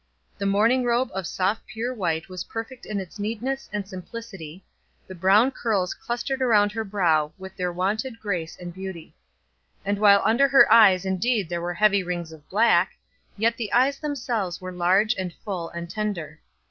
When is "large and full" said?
14.71-15.69